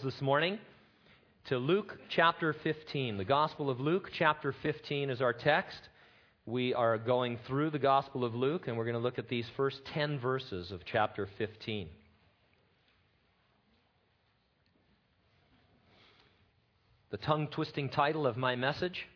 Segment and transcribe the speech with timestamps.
[0.00, 0.58] this morning
[1.44, 3.18] to Luke chapter 15.
[3.18, 5.78] The Gospel of Luke chapter 15 is our text.
[6.46, 9.44] We are going through the Gospel of Luke, and we're going to look at these
[9.54, 11.88] first 10 verses of chapter 15.
[17.10, 19.06] The tongue twisting title of my message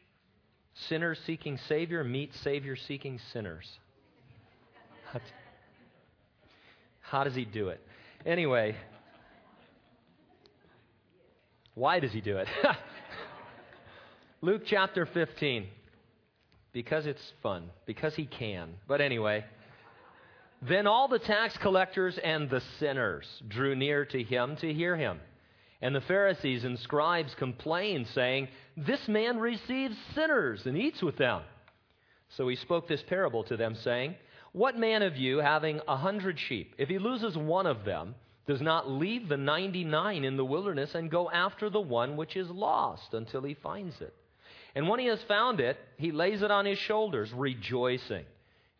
[0.88, 3.66] Sinners Seeking Savior Meet Savior Seeking Sinners.
[7.00, 7.80] How does he do it?
[8.26, 8.76] Anyway,
[11.76, 12.48] why does he do it?
[14.40, 15.66] Luke chapter 15.
[16.72, 18.70] Because it's fun, because he can.
[18.88, 19.44] But anyway,
[20.62, 25.20] then all the tax collectors and the sinners drew near to him to hear him.
[25.82, 31.42] And the Pharisees and scribes complained, saying, This man receives sinners and eats with them.
[32.38, 34.14] So he spoke this parable to them, saying,
[34.52, 38.14] What man of you, having a hundred sheep, if he loses one of them,
[38.46, 42.48] does not leave the 99 in the wilderness and go after the one which is
[42.48, 44.14] lost until he finds it.
[44.74, 48.24] And when he has found it, he lays it on his shoulders, rejoicing.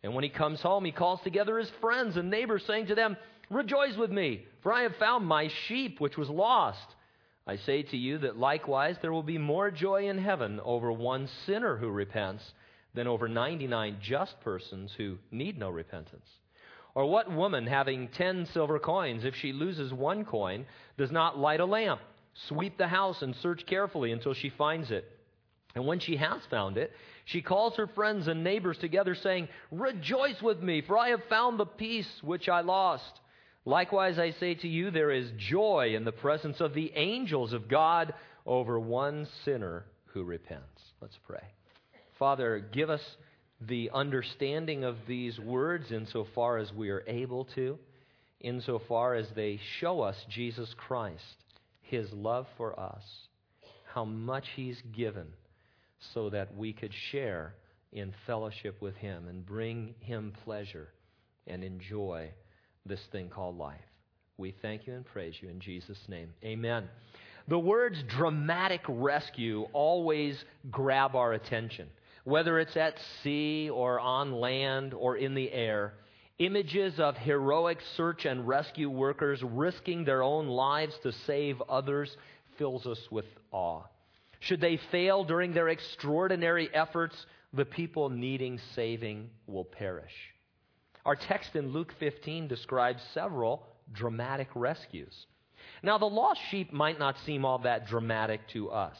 [0.03, 3.17] And when he comes home, he calls together his friends and neighbors, saying to them,
[3.49, 6.95] Rejoice with me, for I have found my sheep which was lost.
[7.45, 11.29] I say to you that likewise there will be more joy in heaven over one
[11.45, 12.43] sinner who repents
[12.93, 16.27] than over 99 just persons who need no repentance.
[16.97, 20.65] Or what woman, having ten silver coins, if she loses one coin,
[20.97, 22.01] does not light a lamp,
[22.47, 25.05] sweep the house, and search carefully until she finds it?
[25.75, 26.91] And when she has found it,
[27.25, 31.59] she calls her friends and neighbors together, saying, Rejoice with me, for I have found
[31.59, 33.19] the piece which I lost.
[33.63, 37.67] Likewise, I say to you, there is joy in the presence of the angels of
[37.67, 40.81] God over one sinner who repents.
[40.99, 41.43] Let's pray.
[42.17, 43.03] Father, give us
[43.61, 47.77] the understanding of these words insofar as we are able to,
[48.39, 51.23] insofar as they show us Jesus Christ,
[51.81, 53.03] his love for us,
[53.93, 55.27] how much he's given
[56.13, 57.55] so that we could share
[57.91, 60.89] in fellowship with him and bring him pleasure
[61.47, 62.29] and enjoy
[62.85, 63.79] this thing called life.
[64.37, 66.29] We thank you and praise you in Jesus' name.
[66.43, 66.87] Amen.
[67.47, 71.87] The words dramatic rescue always grab our attention
[72.27, 75.93] whether it's at sea or on land or in the air,
[76.39, 82.17] images of heroic search and rescue workers risking their own lives to save others
[82.57, 83.81] fills us with awe.
[84.41, 87.15] Should they fail during their extraordinary efforts,
[87.53, 90.13] the people needing saving will perish.
[91.05, 93.63] Our text in Luke 15 describes several
[93.93, 95.27] dramatic rescues.
[95.81, 98.97] Now, the lost sheep might not seem all that dramatic to us.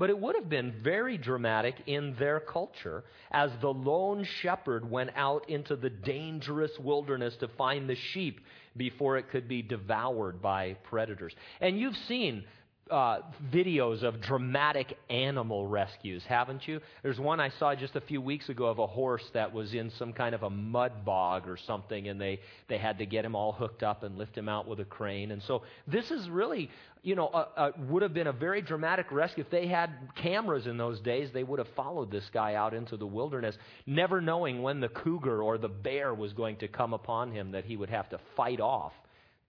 [0.00, 5.10] But it would have been very dramatic in their culture as the lone shepherd went
[5.14, 8.40] out into the dangerous wilderness to find the sheep
[8.78, 11.34] before it could be devoured by predators.
[11.60, 12.44] And you've seen
[12.90, 13.20] uh,
[13.52, 16.80] videos of dramatic animal rescues, haven't you?
[17.02, 19.90] There's one I saw just a few weeks ago of a horse that was in
[19.98, 23.34] some kind of a mud bog or something, and they, they had to get him
[23.34, 25.30] all hooked up and lift him out with a crane.
[25.30, 26.70] And so this is really,
[27.02, 29.44] you know, a, a, would have been a very dramatic rescue.
[29.44, 32.96] If they had cameras in those days, they would have followed this guy out into
[32.96, 37.32] the wilderness, never knowing when the cougar or the bear was going to come upon
[37.32, 38.92] him that he would have to fight off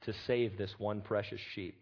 [0.06, 1.81] to save this one precious sheep.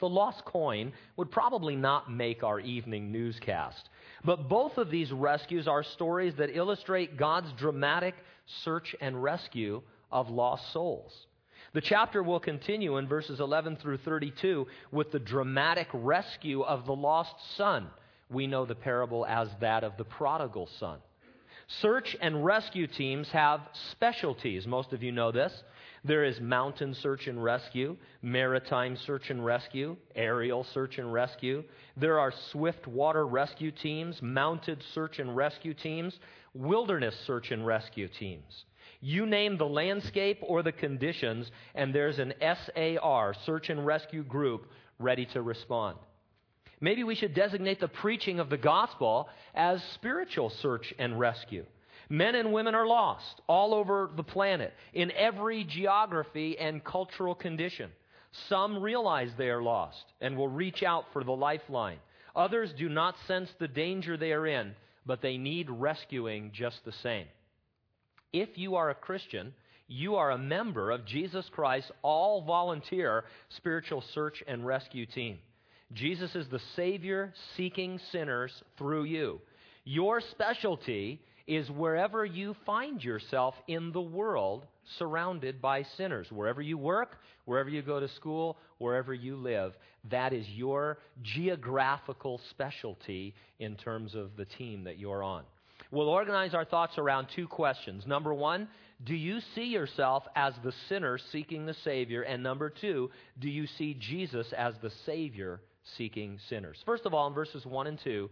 [0.00, 3.88] The lost coin would probably not make our evening newscast.
[4.24, 8.14] But both of these rescues are stories that illustrate God's dramatic
[8.64, 11.12] search and rescue of lost souls.
[11.72, 16.94] The chapter will continue in verses 11 through 32 with the dramatic rescue of the
[16.94, 17.88] lost son.
[18.30, 20.98] We know the parable as that of the prodigal son.
[21.80, 23.60] Search and rescue teams have
[23.90, 24.66] specialties.
[24.66, 25.52] Most of you know this.
[26.04, 31.64] There is mountain search and rescue, maritime search and rescue, aerial search and rescue.
[31.96, 36.18] There are swift water rescue teams, mounted search and rescue teams,
[36.52, 38.66] wilderness search and rescue teams.
[39.00, 44.66] You name the landscape or the conditions, and there's an SAR, search and rescue group,
[44.98, 45.96] ready to respond.
[46.80, 51.64] Maybe we should designate the preaching of the gospel as spiritual search and rescue.
[52.08, 57.90] Men and women are lost all over the planet, in every geography and cultural condition.
[58.48, 61.98] Some realize they are lost and will reach out for the lifeline.
[62.34, 64.74] Others do not sense the danger they are in,
[65.06, 67.26] but they need rescuing just the same.
[68.32, 69.54] If you are a Christian,
[69.86, 75.38] you are a member of Jesus Christ's all volunteer spiritual search and rescue team.
[75.92, 79.40] Jesus is the Savior seeking sinners through you.
[79.84, 84.66] Your specialty is wherever you find yourself in the world
[84.98, 86.26] surrounded by sinners.
[86.30, 89.74] Wherever you work, wherever you go to school, wherever you live,
[90.10, 95.44] that is your geographical specialty in terms of the team that you're on.
[95.90, 98.06] We'll organize our thoughts around two questions.
[98.06, 98.68] Number one,
[99.04, 102.22] do you see yourself as the sinner seeking the Savior?
[102.22, 105.60] And number two, do you see Jesus as the Savior
[105.96, 106.78] seeking sinners?
[106.86, 108.30] First of all, in verses 1 and 2,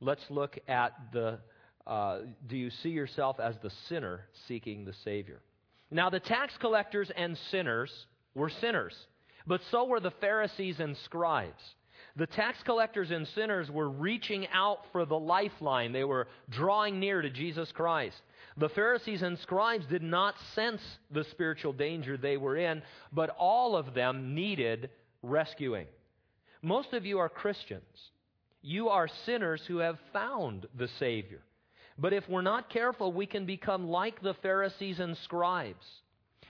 [0.00, 1.38] let's look at the
[1.86, 5.40] uh, do you see yourself as the sinner seeking the Savior?
[5.90, 7.90] Now, the tax collectors and sinners
[8.34, 8.94] were sinners,
[9.46, 11.62] but so were the Pharisees and scribes.
[12.16, 15.92] The tax collectors and sinners were reaching out for the lifeline.
[15.92, 18.20] They were drawing near to Jesus Christ.
[18.58, 22.82] The Pharisees and scribes did not sense the spiritual danger they were in,
[23.12, 24.90] but all of them needed
[25.22, 25.86] rescuing.
[26.60, 28.10] Most of you are Christians.
[28.60, 31.40] You are sinners who have found the Savior.
[31.98, 35.84] But if we're not careful, we can become like the Pharisees and scribes.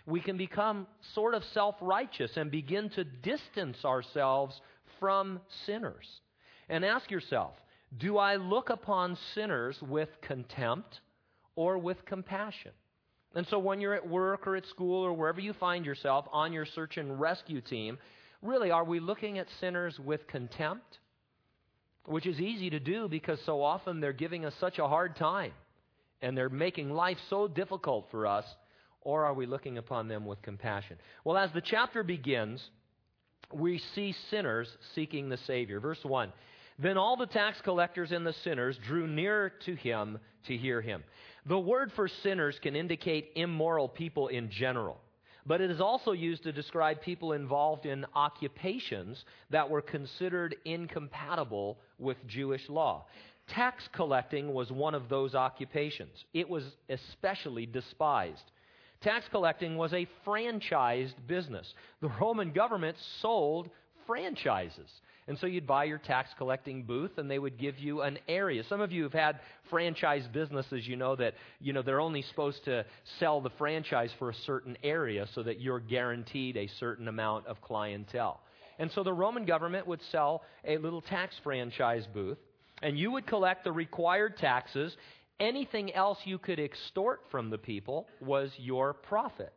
[0.06, 4.60] We can become sort of self righteous and begin to distance ourselves
[4.98, 6.06] from sinners.
[6.68, 7.54] And ask yourself
[7.98, 11.00] do I look upon sinners with contempt
[11.56, 12.72] or with compassion?
[13.34, 16.52] And so when you're at work or at school or wherever you find yourself on
[16.52, 17.98] your search and rescue team,
[18.42, 20.98] really, are we looking at sinners with contempt?
[22.06, 25.52] Which is easy to do because so often they're giving us such a hard time
[26.20, 28.44] and they're making life so difficult for us,
[29.00, 30.96] or are we looking upon them with compassion?
[31.24, 32.62] Well, as the chapter begins,
[33.52, 35.80] we see sinners seeking the Savior.
[35.80, 36.32] Verse 1
[36.78, 41.02] Then all the tax collectors and the sinners drew near to him to hear him.
[41.46, 45.00] The word for sinners can indicate immoral people in general
[45.46, 51.78] but it is also used to describe people involved in occupations that were considered incompatible
[51.98, 53.06] with Jewish law.
[53.48, 56.24] Tax collecting was one of those occupations.
[56.32, 58.50] It was especially despised.
[59.00, 61.74] Tax collecting was a franchised business.
[62.00, 63.68] The Roman government sold
[64.06, 64.90] franchises.
[65.28, 68.64] And so you'd buy your tax collecting booth and they would give you an area.
[68.68, 69.40] Some of you have had
[69.70, 72.84] franchise businesses, you know that, you know, they're only supposed to
[73.20, 77.60] sell the franchise for a certain area so that you're guaranteed a certain amount of
[77.60, 78.40] clientele.
[78.78, 82.38] And so the Roman government would sell a little tax franchise booth
[82.82, 84.96] and you would collect the required taxes.
[85.38, 89.52] Anything else you could extort from the people was your profit.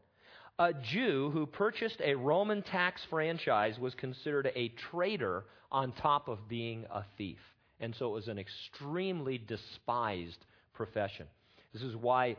[0.58, 6.48] A Jew who purchased a Roman tax franchise was considered a traitor on top of
[6.48, 7.40] being a thief.
[7.82, 11.28] And so it was an extremely despised profession.
[11.74, 12.38] This is why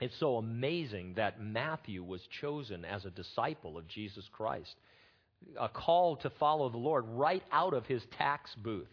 [0.00, 4.74] it's so amazing that Matthew was chosen as a disciple of Jesus Christ.
[5.60, 8.90] A call to follow the Lord right out of his tax booth.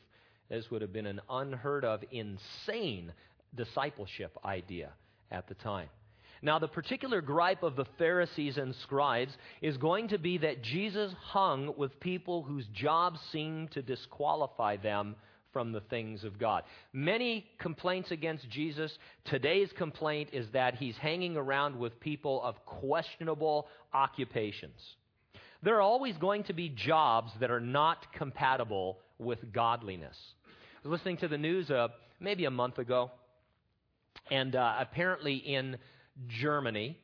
[0.49, 3.11] This would have been an unheard of, insane
[3.55, 4.91] discipleship idea
[5.31, 5.89] at the time.
[6.43, 9.31] Now, the particular gripe of the Pharisees and scribes
[9.61, 15.15] is going to be that Jesus hung with people whose jobs seemed to disqualify them
[15.53, 16.63] from the things of God.
[16.91, 18.97] Many complaints against Jesus.
[19.23, 24.81] Today's complaint is that he's hanging around with people of questionable occupations.
[25.61, 30.17] There are always going to be jobs that are not compatible with godliness.
[30.83, 31.87] I was listening to the news uh,
[32.19, 33.11] maybe a month ago,
[34.29, 35.77] and uh, apparently in
[36.27, 36.97] Germany,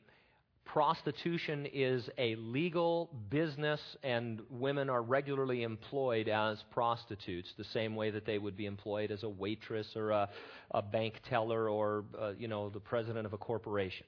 [0.65, 8.11] prostitution is a legal business and women are regularly employed as prostitutes the same way
[8.11, 10.29] that they would be employed as a waitress or a,
[10.71, 14.05] a bank teller or uh, you know the president of a corporation.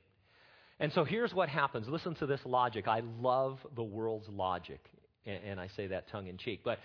[0.80, 1.88] And so here's what happens.
[1.88, 2.88] Listen to this logic.
[2.88, 4.82] I love the world's logic
[5.26, 6.80] and, and i say that tongue in cheek but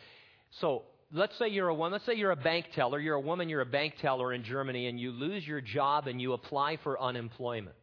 [0.61, 0.82] so
[1.12, 3.61] let's say you're a woman, let's say you're a bank teller, you're a woman, you're
[3.61, 7.76] a bank teller in Germany, and you lose your job and you apply for unemployment.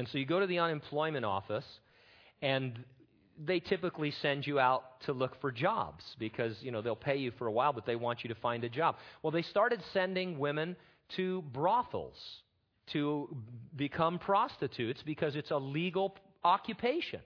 [0.00, 1.66] And so you go to the unemployment office,
[2.40, 2.82] and
[3.44, 7.32] they typically send you out to look for jobs because you know they'll pay you
[7.32, 8.96] for a while, but they want you to find a job.
[9.22, 10.74] Well, they started sending women
[11.16, 12.16] to brothels
[12.94, 13.36] to
[13.76, 17.20] become prostitutes because it's a legal occupation.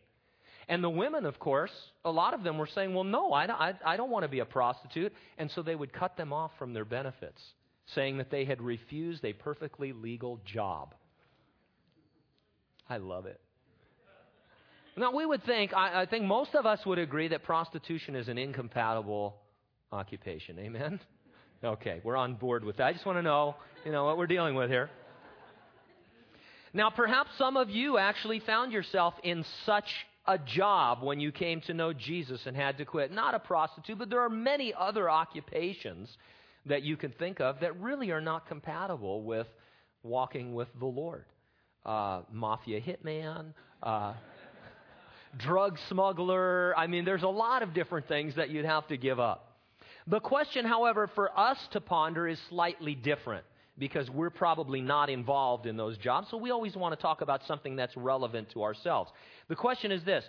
[0.67, 1.71] And the women, of course,
[2.05, 4.41] a lot of them were saying, well, no, I, I, I don't want to be
[4.41, 5.13] a prostitute.
[5.39, 7.41] And so they would cut them off from their benefits,
[7.95, 10.93] saying that they had refused a perfectly legal job.
[12.89, 13.41] I love it.
[14.97, 18.29] Now, we would think, I, I think most of us would agree that prostitution is
[18.29, 19.37] an incompatible
[19.91, 20.59] occupation.
[20.59, 21.01] Amen?
[21.65, 22.85] Okay, we're on board with that.
[22.85, 24.91] I just want to know, you know, what we're dealing with here.
[26.73, 29.89] Now, perhaps some of you actually found yourself in such
[30.27, 33.13] a job when you came to know Jesus and had to quit.
[33.13, 36.09] Not a prostitute, but there are many other occupations
[36.67, 39.47] that you can think of that really are not compatible with
[40.03, 41.25] walking with the Lord.
[41.85, 44.15] Uh, mafia hitman, uh,
[45.39, 46.75] drug smuggler.
[46.79, 49.59] I mean, there's a lot of different things that you'd have to give up.
[50.07, 53.45] The question, however, for us to ponder is slightly different
[53.79, 56.29] because we're probably not involved in those jobs.
[56.31, 59.11] So we always want to talk about something that's relevant to ourselves.
[59.49, 60.25] The question is this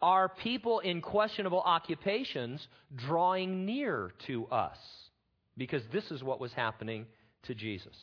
[0.00, 4.78] Are people in questionable occupations drawing near to us?
[5.56, 7.06] Because this is what was happening
[7.44, 7.96] to Jesus.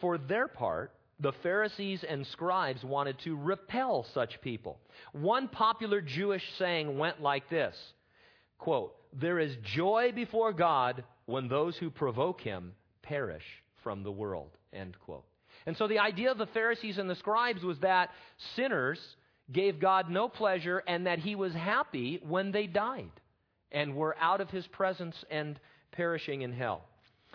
[0.00, 4.78] For their part, the Pharisees and scribes wanted to repel such people.
[5.12, 7.76] One popular Jewish saying went like this
[8.58, 12.72] quote, There is joy before God when those who provoke him
[13.02, 13.44] perish
[13.82, 14.50] from the world.
[14.72, 15.24] End quote.
[15.66, 18.10] And so the idea of the Pharisees and the scribes was that
[18.56, 18.98] sinners
[19.50, 23.10] gave God no pleasure and that he was happy when they died
[23.72, 25.58] and were out of his presence and
[25.92, 26.87] perishing in hell.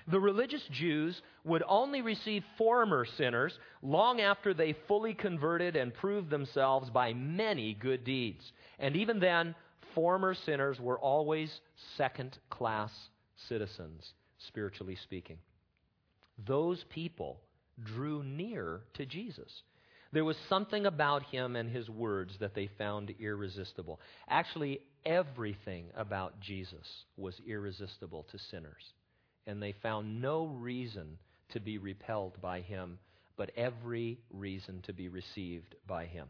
[0.07, 6.29] The religious Jews would only receive former sinners long after they fully converted and proved
[6.29, 8.51] themselves by many good deeds.
[8.79, 9.55] And even then,
[9.95, 11.61] former sinners were always
[11.97, 12.91] second class
[13.47, 14.13] citizens,
[14.47, 15.37] spiritually speaking.
[16.45, 17.39] Those people
[17.83, 19.63] drew near to Jesus.
[20.11, 23.99] There was something about him and his words that they found irresistible.
[24.27, 28.93] Actually, everything about Jesus was irresistible to sinners.
[29.45, 31.17] And they found no reason
[31.49, 32.99] to be repelled by him,
[33.37, 36.27] but every reason to be received by him.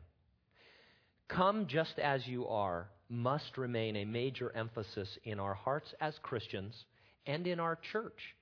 [1.28, 6.86] Come just as you are must remain a major emphasis in our hearts as Christians
[7.26, 8.36] and in our church.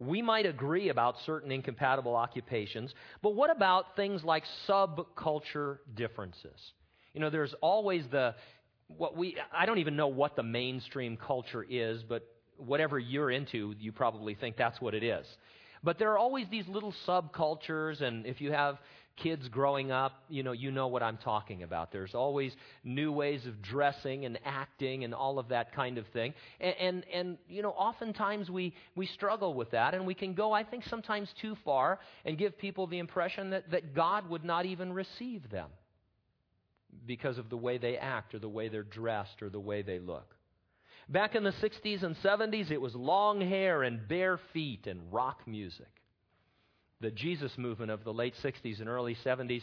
[0.00, 6.72] We might agree about certain incompatible occupations, but what about things like subculture differences?
[7.14, 8.34] You know, there's always the
[8.86, 12.22] what we I don't even know what the mainstream culture is, but
[12.58, 15.26] whatever you're into, you probably think that's what it is.
[15.82, 18.78] But there are always these little subcultures, and if you have
[19.16, 21.92] kids growing up, you know, you know what I'm talking about.
[21.92, 26.34] There's always new ways of dressing and acting and all of that kind of thing.
[26.60, 30.52] And, and, and, you know, oftentimes we, we struggle with that and we can go,
[30.52, 34.66] I think, sometimes too far and give people the impression that, that God would not
[34.66, 35.68] even receive them
[37.06, 39.98] because of the way they act or the way they're dressed or the way they
[39.98, 40.34] look.
[41.08, 45.46] Back in the 60s and 70s, it was long hair and bare feet and rock
[45.46, 45.88] music
[47.00, 49.62] the Jesus movement of the late 60s and early 70s,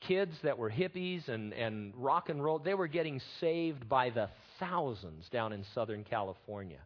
[0.00, 4.28] kids that were hippies and, and rock and roll, they were getting saved by the
[4.60, 6.80] thousands down in Southern California.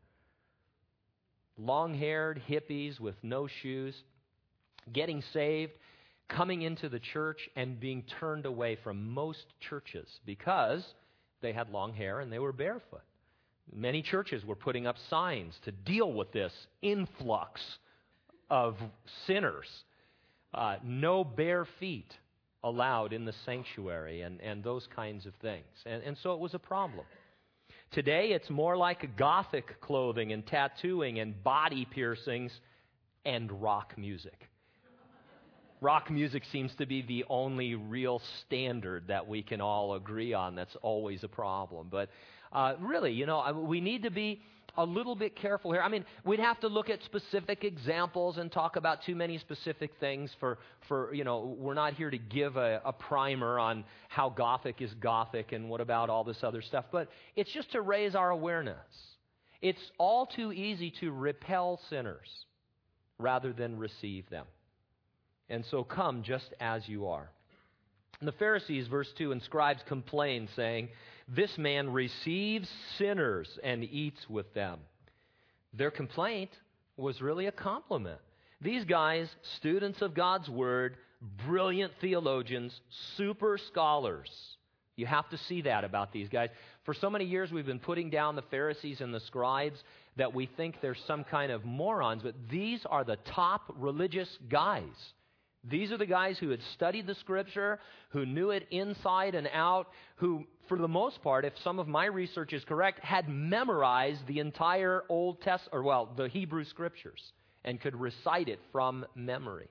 [1.58, 3.94] Long haired hippies with no shoes,
[4.92, 5.72] getting saved,
[6.28, 10.84] coming into the church, and being turned away from most churches because
[11.42, 13.02] they had long hair and they were barefoot.
[13.74, 16.52] Many churches were putting up signs to deal with this
[16.82, 17.60] influx
[18.50, 18.76] of
[19.26, 19.68] sinners.
[20.52, 22.12] Uh, no bare feet
[22.64, 25.64] allowed in the sanctuary and, and those kinds of things.
[25.86, 27.04] And, and so it was a problem.
[27.90, 32.52] Today, it's more like gothic clothing and tattooing and body piercings
[33.24, 34.48] and rock music.
[35.80, 40.54] rock music seems to be the only real standard that we can all agree on
[40.54, 41.88] that's always a problem.
[41.90, 42.08] But
[42.52, 44.42] uh, really, you know, we need to be
[44.76, 45.82] a little bit careful here.
[45.82, 49.90] I mean, we'd have to look at specific examples and talk about too many specific
[50.00, 54.30] things for, for you know, we're not here to give a, a primer on how
[54.30, 58.14] Gothic is Gothic and what about all this other stuff, but it's just to raise
[58.14, 58.76] our awareness.
[59.60, 62.28] It's all too easy to repel sinners
[63.18, 64.46] rather than receive them.
[65.48, 67.30] And so come just as you are.
[68.20, 70.88] And the Pharisees, verse 2, and scribes complain, saying,
[71.28, 74.78] This man receives sinners and eats with them.
[75.74, 76.50] Their complaint
[76.96, 78.20] was really a compliment.
[78.60, 80.96] These guys, students of God's Word,
[81.46, 82.80] brilliant theologians,
[83.16, 84.30] super scholars.
[84.96, 86.50] You have to see that about these guys.
[86.84, 89.82] For so many years, we've been putting down the Pharisees and the scribes
[90.16, 95.12] that we think they're some kind of morons, but these are the top religious guys.
[95.64, 97.78] These are the guys who had studied the scripture,
[98.10, 102.06] who knew it inside and out, who, for the most part, if some of my
[102.06, 107.32] research is correct, had memorized the entire Old Testament, or well, the Hebrew scriptures,
[107.64, 109.68] and could recite it from memory.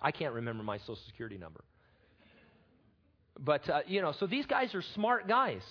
[0.00, 1.64] I can't remember my Social Security number.
[3.38, 5.62] But, uh, you know, so these guys are smart guys.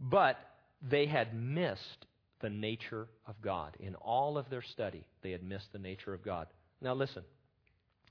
[0.00, 0.38] But
[0.80, 2.06] they had missed
[2.40, 3.76] the nature of God.
[3.80, 6.46] In all of their study, they had missed the nature of God.
[6.80, 7.22] Now, listen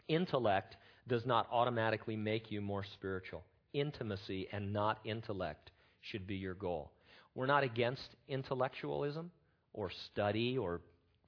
[0.10, 0.76] intellect
[1.08, 3.44] does not automatically make you more spiritual.
[3.74, 6.92] Intimacy and not intellect should be your goal.
[7.36, 9.32] We're not against intellectualism
[9.74, 10.82] or study or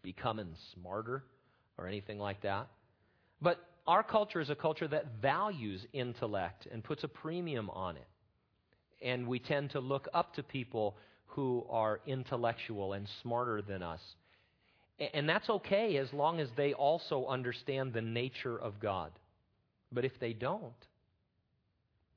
[0.03, 1.23] becoming smarter
[1.77, 2.67] or anything like that.
[3.41, 8.07] But our culture is a culture that values intellect and puts a premium on it.
[9.01, 14.01] And we tend to look up to people who are intellectual and smarter than us.
[15.13, 19.11] And that's okay as long as they also understand the nature of God.
[19.91, 20.73] But if they don't,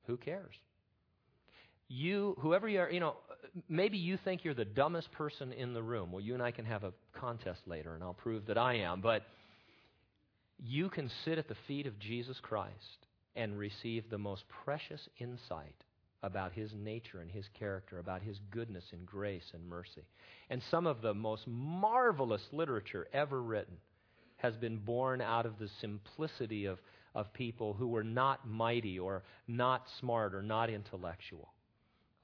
[0.06, 0.54] who cares?
[1.88, 3.16] You, whoever you are, you know,
[3.68, 6.12] maybe you think you're the dumbest person in the room.
[6.12, 9.00] Well, you and I can have a contest later, and I'll prove that I am.
[9.00, 9.22] But
[10.62, 15.74] you can sit at the feet of Jesus Christ and receive the most precious insight
[16.24, 20.02] about his nature and his character, about his goodness and grace and mercy.
[20.48, 23.76] And some of the most marvelous literature ever written
[24.38, 26.78] has been born out of the simplicity of,
[27.14, 31.52] of people who were not mighty or not smart or not intellectual.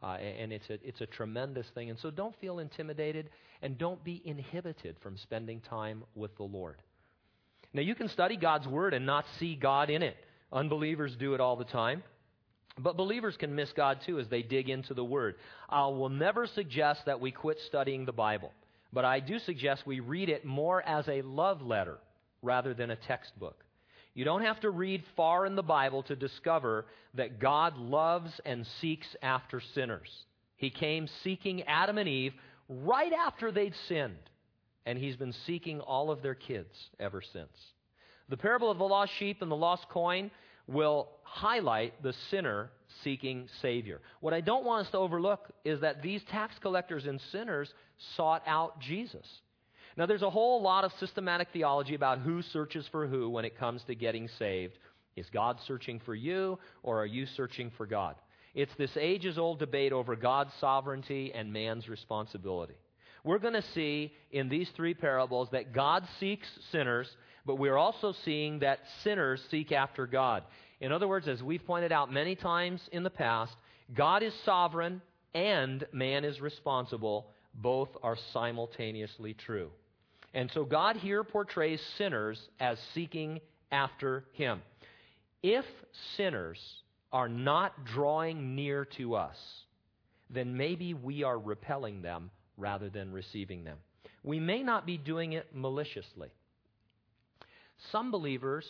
[0.02, 1.90] Uh, and it's a, it's a tremendous thing.
[1.90, 3.28] And so don't feel intimidated
[3.61, 6.76] and don't be inhibited from spending time with the Lord.
[7.75, 10.16] Now, you can study God's Word and not see God in it.
[10.52, 12.02] Unbelievers do it all the time.
[12.79, 15.37] But believers can miss God too as they dig into the Word.
[15.69, 18.53] I will never suggest that we quit studying the Bible,
[18.93, 21.99] but I do suggest we read it more as a love letter
[22.43, 23.65] rather than a textbook.
[24.15, 28.67] You don't have to read far in the Bible to discover that God loves and
[28.81, 30.11] seeks after sinners.
[30.57, 32.35] He came seeking Adam and Eve
[32.69, 34.19] right after they'd sinned,
[34.85, 37.53] and He's been seeking all of their kids ever since.
[38.29, 40.31] The parable of the lost sheep and the lost coin
[40.71, 42.71] will highlight the sinner
[43.05, 44.00] seeking Savior.
[44.21, 47.73] What I don't want us to overlook is that these tax collectors and sinners
[48.17, 49.27] sought out Jesus.
[49.97, 53.59] Now, there's a whole lot of systematic theology about who searches for who when it
[53.59, 54.79] comes to getting saved.
[55.17, 58.15] Is God searching for you, or are you searching for God?
[58.55, 62.75] It's this ages old debate over God's sovereignty and man's responsibility.
[63.25, 67.09] We're going to see in these three parables that God seeks sinners
[67.47, 70.45] but we're also seeing that sinners seek after God.
[70.81, 73.55] In other words, as we've pointed out many times in the past,
[73.95, 75.03] God is sovereign
[75.35, 77.29] and man is responsible.
[77.55, 79.71] Both are simultaneously true.
[80.33, 83.41] And so God here portrays sinners as seeking
[83.73, 84.63] after Him.
[85.43, 85.65] If
[86.17, 86.59] sinners
[87.13, 89.37] are not drawing near to us,
[90.29, 93.79] then maybe we are repelling them rather than receiving them.
[94.23, 96.29] We may not be doing it maliciously.
[97.93, 98.66] Some believers,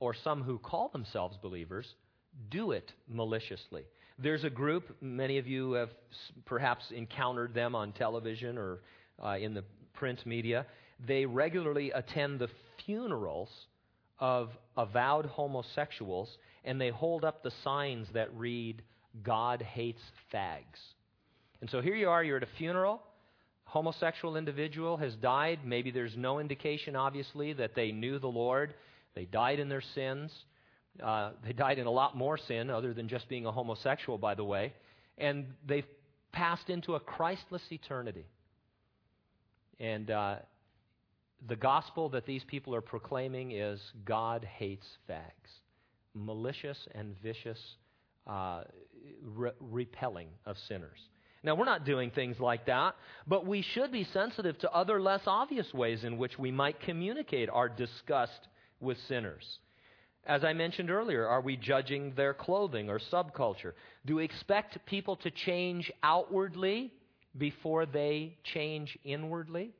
[0.00, 1.86] or some who call themselves believers,
[2.50, 3.84] do it maliciously.
[4.18, 5.90] There's a group, many of you have
[6.44, 8.80] perhaps encountered them on television or
[9.22, 10.66] uh, in the print media.
[11.06, 12.48] They regularly attend the
[12.84, 13.48] funerals
[14.18, 18.82] of avowed homosexuals and they hold up the signs that read,
[19.22, 20.80] God hates fags.
[21.60, 23.02] And so here you are, you're at a funeral,
[23.68, 25.60] homosexual individual has died.
[25.62, 28.74] Maybe there's no indication, obviously, that they knew the Lord.
[29.14, 30.32] They died in their sins.
[31.02, 34.34] Uh, they died in a lot more sin, other than just being a homosexual, by
[34.34, 34.72] the way.
[35.18, 35.86] And they've
[36.32, 38.24] passed into a Christless eternity.
[39.78, 40.36] And uh,
[41.46, 45.50] the gospel that these people are proclaiming is God hates fags,
[46.14, 47.60] malicious and vicious
[48.26, 48.62] uh,
[49.22, 50.98] re- repelling of sinners.
[51.42, 52.96] Now, we're not doing things like that,
[53.26, 57.48] but we should be sensitive to other less obvious ways in which we might communicate
[57.48, 58.48] our disgust
[58.80, 59.58] with sinners.
[60.26, 63.72] As I mentioned earlier, are we judging their clothing or subculture?
[64.04, 66.92] Do we expect people to change outwardly
[67.36, 69.70] before they change inwardly?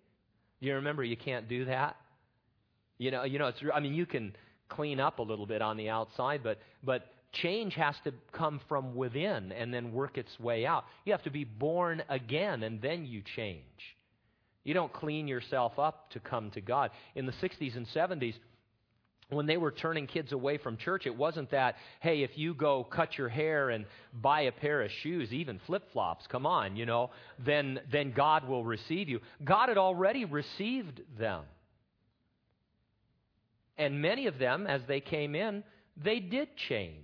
[0.60, 1.96] You remember you can't do that.
[2.98, 4.34] You know, you know, it's, I mean, you can
[4.68, 8.94] clean up a little bit on the outside, but but change has to come from
[8.94, 10.84] within and then work its way out.
[11.04, 13.62] You have to be born again and then you change.
[14.64, 16.90] You don't clean yourself up to come to God.
[17.14, 18.34] In the 60s and 70s,
[19.30, 22.82] when they were turning kids away from church, it wasn't that, hey, if you go
[22.84, 26.86] cut your hair and buy a pair of shoes, even flip flops, come on, you
[26.86, 27.10] know,
[27.44, 29.20] then, then God will receive you.
[29.44, 31.44] God had already received them.
[33.76, 35.62] And many of them, as they came in,
[36.02, 36.94] they did change.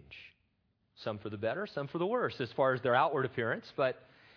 [1.02, 3.66] Some for the better, some for the worse, as far as their outward appearance.
[3.76, 3.96] But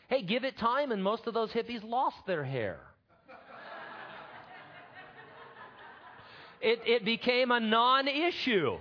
[0.09, 2.79] hey, give it time, and most of those hippies lost their hair.
[6.61, 8.77] it, it became a non issue.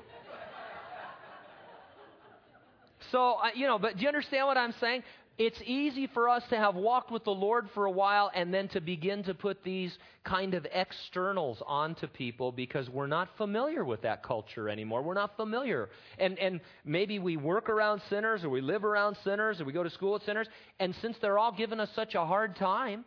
[3.12, 5.02] So, uh, you know, but do you understand what I'm saying?
[5.38, 8.68] It's easy for us to have walked with the Lord for a while and then
[8.68, 14.02] to begin to put these kind of externals onto people because we're not familiar with
[14.02, 15.02] that culture anymore.
[15.02, 15.90] We're not familiar.
[16.18, 19.82] And, and maybe we work around sinners or we live around sinners or we go
[19.82, 20.48] to school with sinners.
[20.80, 23.04] And since they're all giving us such a hard time,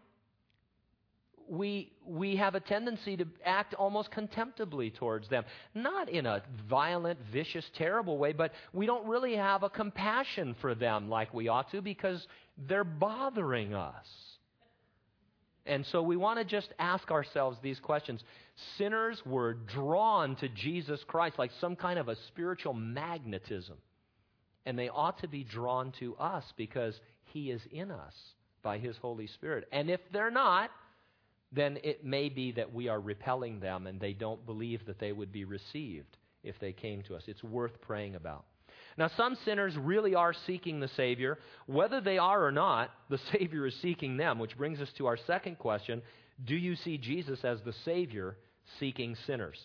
[1.50, 5.44] we, we have a tendency to act almost contemptibly towards them.
[5.74, 10.76] Not in a violent, vicious, terrible way, but we don't really have a compassion for
[10.76, 12.26] them like we ought to because
[12.68, 14.06] they're bothering us.
[15.66, 18.24] And so we want to just ask ourselves these questions.
[18.78, 23.78] Sinners were drawn to Jesus Christ like some kind of a spiritual magnetism.
[24.66, 27.00] And they ought to be drawn to us because
[27.34, 28.14] He is in us
[28.62, 29.68] by His Holy Spirit.
[29.72, 30.72] And if they're not,
[31.52, 35.12] then it may be that we are repelling them and they don't believe that they
[35.12, 37.24] would be received if they came to us.
[37.28, 38.46] It's worth praying about.
[38.98, 41.40] Now, some sinners really are seeking the Savior.
[41.68, 45.18] Whether they are or not, the Savior is seeking them, which brings us to our
[45.18, 46.02] second question
[46.46, 48.38] Do you see Jesus as the Savior
[48.80, 49.58] seeking sinners?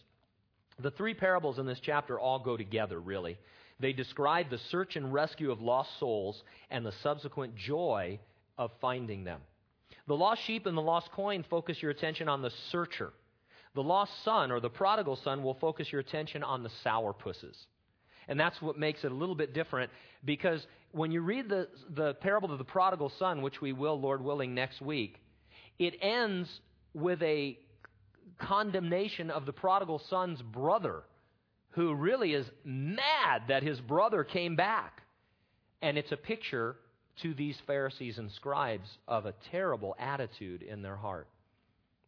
[0.80, 3.38] The three parables in this chapter all go together, really.
[3.80, 8.18] They describe the search and rescue of lost souls and the subsequent joy
[8.56, 9.40] of finding them.
[10.06, 13.12] The lost sheep and the lost coin focus your attention on the searcher.
[13.74, 17.56] The lost son or the prodigal son will focus your attention on the sourpusses.
[18.28, 19.90] And that's what makes it a little bit different
[20.24, 24.22] because when you read the, the parable of the prodigal son, which we will, Lord
[24.22, 25.20] willing, next week,
[25.78, 26.60] it ends
[26.94, 27.58] with a
[28.38, 31.02] condemnation of the prodigal son's brother,
[31.70, 35.02] who really is mad that his brother came back.
[35.82, 36.76] And it's a picture
[37.22, 41.28] to these Pharisees and scribes of a terrible attitude in their heart,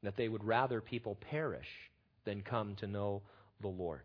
[0.03, 1.67] that they would rather people perish
[2.25, 3.23] than come to know
[3.61, 4.03] the Lord.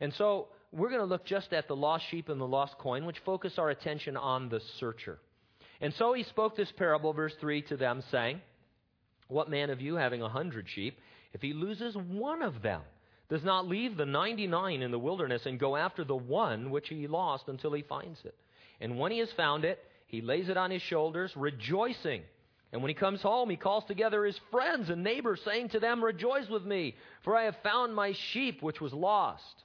[0.00, 3.04] And so we're going to look just at the lost sheep and the lost coin,
[3.04, 5.18] which focus our attention on the searcher.
[5.80, 8.40] And so he spoke this parable, verse 3, to them, saying,
[9.28, 10.98] What man of you, having a hundred sheep,
[11.32, 12.82] if he loses one of them,
[13.28, 17.06] does not leave the 99 in the wilderness and go after the one which he
[17.06, 18.34] lost until he finds it?
[18.80, 19.78] And when he has found it,
[20.12, 22.22] he lays it on his shoulders, rejoicing.
[22.70, 26.04] And when he comes home, he calls together his friends and neighbors, saying to them,
[26.04, 26.94] Rejoice with me,
[27.24, 29.64] for I have found my sheep which was lost.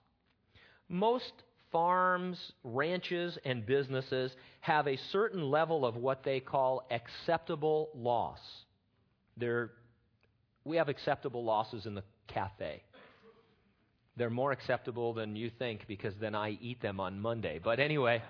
[0.88, 1.34] Most
[1.70, 4.32] farms, ranches, and businesses
[4.62, 8.40] have a certain level of what they call acceptable loss.
[9.36, 9.72] They're,
[10.64, 12.84] we have acceptable losses in the cafe.
[14.16, 17.60] They're more acceptable than you think because then I eat them on Monday.
[17.62, 18.24] But anyway.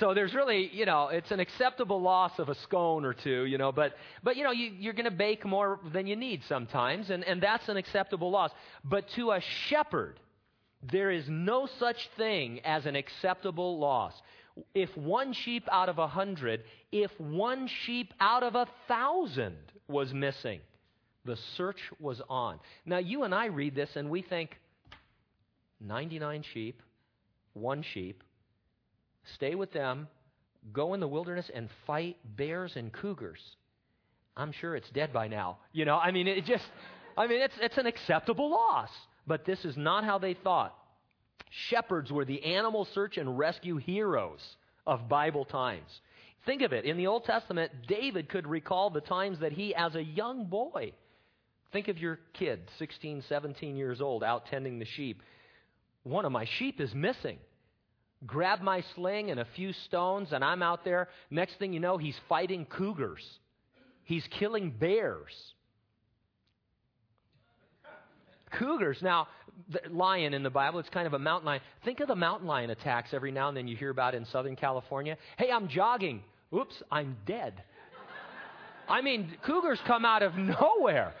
[0.00, 3.58] So there's really, you know, it's an acceptable loss of a scone or two, you
[3.58, 7.10] know, but, but you know, you, you're going to bake more than you need sometimes,
[7.10, 8.50] and, and that's an acceptable loss.
[8.82, 10.18] But to a shepherd,
[10.82, 14.14] there is no such thing as an acceptable loss.
[14.74, 20.12] If one sheep out of a hundred, if one sheep out of a thousand was
[20.12, 20.60] missing,
[21.24, 22.58] the search was on.
[22.84, 24.58] Now, you and I read this and we think
[25.80, 26.82] 99 sheep,
[27.52, 28.22] one sheep,
[29.34, 30.08] stay with them,
[30.72, 33.40] go in the wilderness and fight bears and cougars.
[34.36, 35.58] I'm sure it's dead by now.
[35.72, 36.64] You know, I mean, it just,
[37.16, 38.90] I mean, it's, it's an acceptable loss.
[39.26, 40.74] But this is not how they thought.
[41.50, 44.40] Shepherds were the animal search and rescue heroes
[44.86, 46.00] of Bible times.
[46.44, 46.84] Think of it.
[46.84, 50.92] In the Old Testament, David could recall the times that he, as a young boy,
[51.72, 55.22] think of your kid, 16, 17 years old, out tending the sheep.
[56.02, 57.38] One of my sheep is missing
[58.26, 61.08] grab my sling and a few stones, and I'm out there.
[61.30, 63.24] Next thing you know, he's fighting cougars,
[64.04, 65.32] he's killing bears.
[68.58, 68.98] Cougars.
[69.02, 69.26] Now,
[69.68, 71.60] the lion in the Bible, it's kind of a mountain lion.
[71.84, 74.54] Think of the mountain lion attacks every now and then you hear about in Southern
[74.54, 75.16] California.
[75.38, 76.22] Hey, I'm jogging.
[76.54, 77.64] Oops, I'm dead.
[78.88, 81.14] I mean, cougars come out of nowhere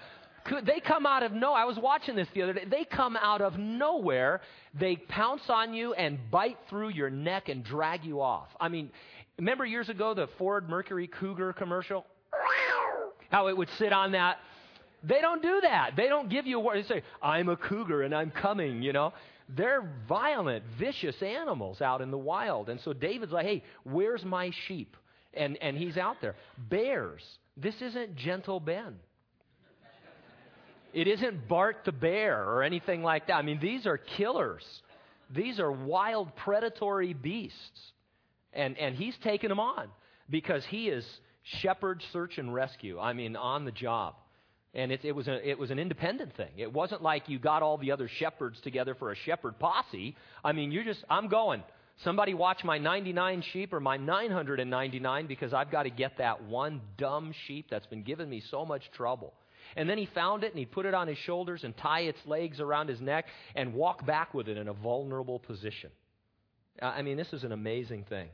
[0.64, 1.52] they come out of no.
[1.52, 2.64] I was watching this the other day.
[2.64, 4.40] They come out of nowhere.
[4.78, 8.48] They pounce on you and bite through your neck and drag you off.
[8.60, 8.90] I mean,
[9.38, 12.04] remember years ago the Ford Mercury Cougar commercial?
[13.30, 14.38] How it would sit on that.
[15.02, 15.96] They don't do that.
[15.96, 16.78] They don't give you a word.
[16.78, 19.12] They say, "I'm a cougar and I'm coming." You know.
[19.48, 22.68] They're violent, vicious animals out in the wild.
[22.70, 24.96] And so David's like, hey, where's my sheep?
[25.34, 26.34] And, and he's out there.
[26.56, 27.22] Bears.
[27.56, 28.96] This isn't gentle Ben.
[30.94, 33.34] It isn't Bart the bear or anything like that.
[33.34, 34.64] I mean, these are killers.
[35.34, 37.92] These are wild, predatory beasts.
[38.52, 39.88] And, and he's taking them on
[40.30, 41.04] because he is
[41.60, 43.00] shepherd, search, and rescue.
[43.00, 44.14] I mean, on the job.
[44.72, 46.50] And it, it, was a, it was an independent thing.
[46.56, 50.16] It wasn't like you got all the other shepherds together for a shepherd posse.
[50.44, 51.64] I mean, you're just, I'm going.
[52.04, 56.80] Somebody watch my 99 sheep or my 999 because I've got to get that one
[56.98, 59.32] dumb sheep that's been giving me so much trouble.
[59.76, 62.18] And then he found it and he'd put it on his shoulders and tie its
[62.26, 65.90] legs around his neck and walk back with it in a vulnerable position.
[66.80, 68.28] Uh, I mean, this is an amazing thing.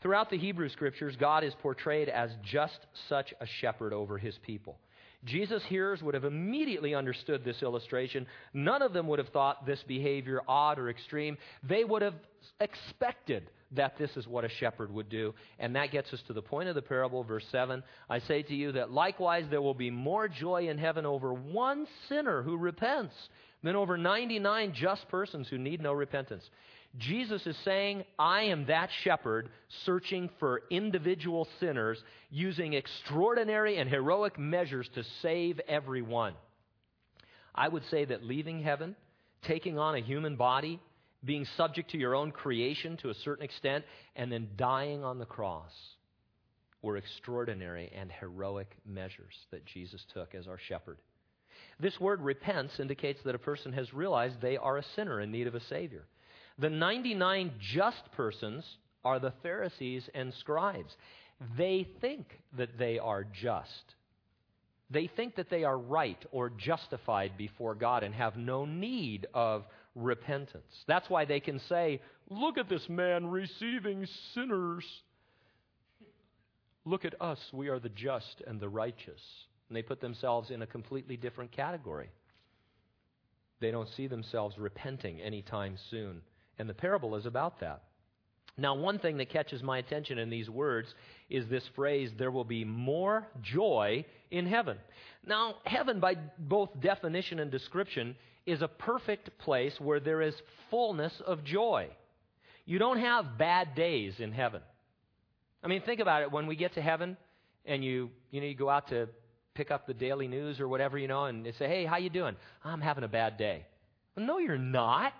[0.00, 4.78] Throughout the Hebrew scriptures, God is portrayed as just such a shepherd over his people.
[5.24, 8.26] Jesus' hearers would have immediately understood this illustration.
[8.54, 11.36] None of them would have thought this behavior odd or extreme.
[11.62, 12.14] They would have
[12.60, 15.34] expected that this is what a shepherd would do.
[15.58, 17.82] And that gets us to the point of the parable, verse 7.
[18.08, 21.86] I say to you that likewise there will be more joy in heaven over one
[22.08, 23.14] sinner who repents
[23.62, 26.48] than over 99 just persons who need no repentance.
[26.98, 29.48] Jesus is saying, I am that shepherd
[29.84, 36.34] searching for individual sinners using extraordinary and heroic measures to save everyone.
[37.54, 38.96] I would say that leaving heaven,
[39.42, 40.80] taking on a human body,
[41.24, 43.84] being subject to your own creation to a certain extent,
[44.16, 45.72] and then dying on the cross
[46.82, 50.98] were extraordinary and heroic measures that Jesus took as our shepherd.
[51.80, 55.46] This word repents indicates that a person has realized they are a sinner in need
[55.46, 56.06] of a Savior.
[56.58, 58.64] The 99 just persons
[59.04, 60.96] are the Pharisees and scribes.
[61.56, 63.94] They think that they are just.
[64.90, 69.64] They think that they are right or justified before God and have no need of
[69.94, 70.84] repentance.
[70.86, 74.84] That's why they can say, Look at this man receiving sinners.
[76.84, 79.20] Look at us, we are the just and the righteous.
[79.68, 82.10] And they put themselves in a completely different category.
[83.60, 86.22] They don't see themselves repenting anytime soon.
[86.58, 87.82] And the parable is about that.
[88.56, 90.92] Now, one thing that catches my attention in these words
[91.30, 94.78] is this phrase, there will be more joy in heaven.
[95.24, 98.16] Now, heaven, by both definition and description,
[98.46, 100.34] is a perfect place where there is
[100.70, 101.88] fullness of joy.
[102.66, 104.60] You don't have bad days in heaven.
[105.62, 106.32] I mean, think about it.
[106.32, 107.16] When we get to heaven
[107.64, 109.08] and you, you know, you go out to
[109.54, 112.10] pick up the daily news or whatever, you know, and they say, hey, how you
[112.10, 112.36] doing?
[112.64, 113.66] I'm having a bad day.
[114.16, 115.12] Well, no, you're not.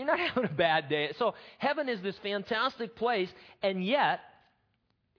[0.00, 1.12] You're not having a bad day.
[1.18, 3.28] So, heaven is this fantastic place,
[3.62, 4.20] and yet,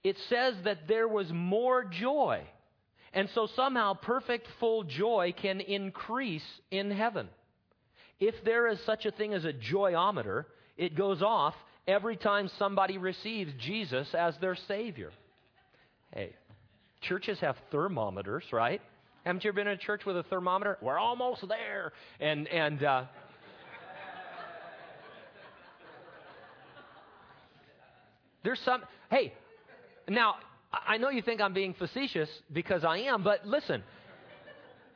[0.02, 2.42] it says that there was more joy.
[3.12, 7.28] And so, somehow, perfect, full joy can increase in heaven.
[8.18, 11.54] If there is such a thing as a joyometer, it goes off
[11.86, 15.12] every time somebody receives Jesus as their Savior.
[16.12, 16.34] Hey,
[17.02, 18.80] churches have thermometers, right?
[19.24, 20.78] Haven't you ever been in a church with a thermometer?
[20.82, 21.92] We're almost there.
[22.18, 23.04] And, and, uh,
[28.42, 29.32] There's some, hey,
[30.08, 30.36] now,
[30.72, 33.82] I know you think I'm being facetious because I am, but listen.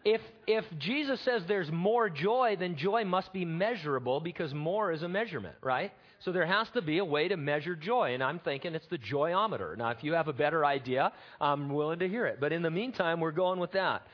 [0.04, 5.02] If, if Jesus says there's more joy, then joy must be measurable because more is
[5.02, 5.92] a measurement, right?
[6.20, 8.98] So there has to be a way to measure joy, and I'm thinking it's the
[8.98, 9.76] joyometer.
[9.76, 12.38] Now, if you have a better idea, I'm willing to hear it.
[12.40, 14.06] But in the meantime, we're going with that.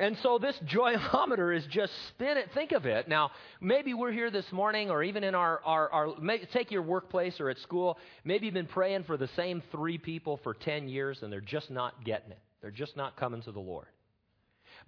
[0.00, 2.44] And so this joyometer is just spinning.
[2.54, 3.06] Think of it.
[3.06, 6.14] Now, maybe we're here this morning, or even in our, our, our
[6.54, 7.98] take your workplace or at school.
[8.24, 11.70] Maybe you've been praying for the same three people for 10 years and they're just
[11.70, 12.38] not getting it.
[12.62, 13.88] They're just not coming to the Lord.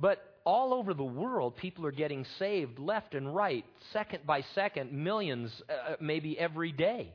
[0.00, 4.92] But all over the world, people are getting saved left and right, second by second,
[4.92, 7.12] millions, uh, maybe every day.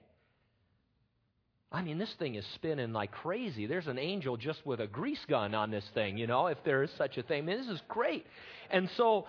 [1.72, 3.66] I mean, this thing is spinning like crazy.
[3.66, 6.84] There's an angel just with a grease gun on this thing, you know, if there
[6.84, 7.44] is such a thing.
[7.44, 8.26] I mean, this is great.
[8.70, 9.28] And so,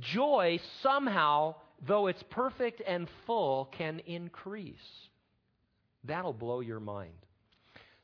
[0.00, 1.54] joy somehow,
[1.86, 4.74] though it's perfect and full, can increase.
[6.04, 7.14] That'll blow your mind.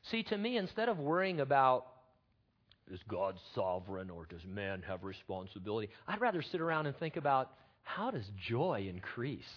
[0.03, 1.85] See, to me, instead of worrying about
[2.91, 7.51] is God sovereign or does man have responsibility, I'd rather sit around and think about
[7.83, 9.49] how does joy increase?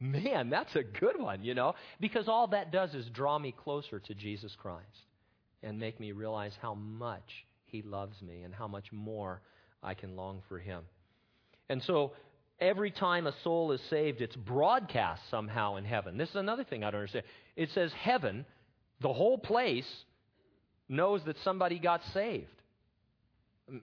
[0.00, 4.00] Man, that's a good one, you know, because all that does is draw me closer
[4.00, 4.86] to Jesus Christ
[5.62, 9.42] and make me realize how much He loves me and how much more
[9.82, 10.84] I can long for Him.
[11.68, 12.12] And so
[12.60, 16.16] every time a soul is saved, it's broadcast somehow in heaven.
[16.16, 17.26] This is another thing I don't understand.
[17.56, 18.46] It says heaven,
[19.02, 19.86] the whole place,
[20.88, 22.48] knows that somebody got saved.
[23.70, 23.82] Mm,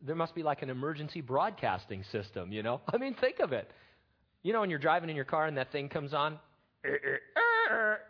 [0.00, 2.80] there must be like an emergency broadcasting system, you know?
[2.92, 3.70] I mean, think of it.
[4.42, 6.38] You know, when you're driving in your car and that thing comes on,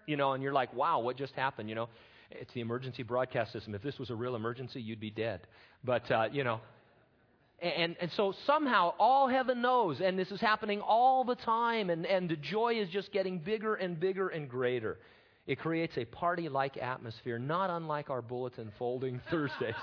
[0.07, 1.69] you know, and you're like, wow, what just happened?
[1.69, 1.89] You know,
[2.31, 3.75] it's the emergency broadcast system.
[3.75, 5.41] If this was a real emergency, you'd be dead.
[5.85, 6.61] But, uh, you know,
[7.61, 12.07] and, and so somehow all heaven knows, and this is happening all the time, and,
[12.07, 14.99] and the joy is just getting bigger and bigger and greater.
[15.47, 19.75] It creates a party like atmosphere, not unlike our bulletin folding Thursdays.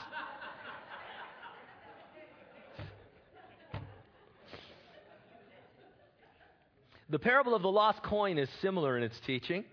[7.10, 9.64] The parable of the lost coin is similar in its teaching.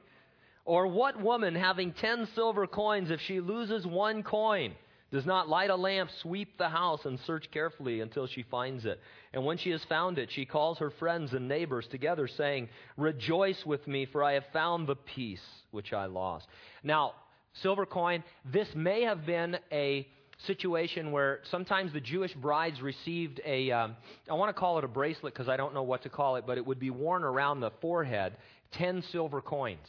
[0.64, 4.74] Or what woman having ten silver coins, if she loses one coin,
[5.10, 9.00] does not light a lamp, sweep the house, and search carefully until she finds it.
[9.32, 13.64] And when she has found it, she calls her friends and neighbors together, saying, Rejoice
[13.66, 16.46] with me, for I have found the piece which I lost.
[16.82, 17.12] Now,
[17.52, 20.08] silver coin, this may have been a
[20.46, 23.96] situation where sometimes the Jewish brides received a, um,
[24.30, 26.44] I want to call it a bracelet because I don't know what to call it,
[26.46, 28.36] but it would be worn around the forehead,
[28.72, 29.86] 10 silver coins,